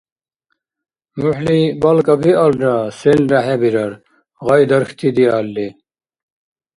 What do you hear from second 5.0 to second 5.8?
диалли.